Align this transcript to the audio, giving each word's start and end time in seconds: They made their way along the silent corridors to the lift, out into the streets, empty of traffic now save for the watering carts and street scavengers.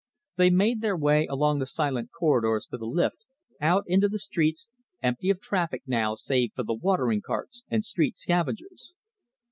They 0.37 0.49
made 0.49 0.81
their 0.81 0.97
way 0.97 1.27
along 1.27 1.59
the 1.59 1.67
silent 1.67 2.09
corridors 2.11 2.65
to 2.71 2.77
the 2.79 2.87
lift, 2.87 3.17
out 3.61 3.83
into 3.85 4.09
the 4.09 4.17
streets, 4.17 4.67
empty 5.03 5.29
of 5.29 5.39
traffic 5.39 5.83
now 5.85 6.15
save 6.15 6.53
for 6.55 6.63
the 6.63 6.73
watering 6.73 7.21
carts 7.21 7.63
and 7.69 7.85
street 7.85 8.17
scavengers. 8.17 8.95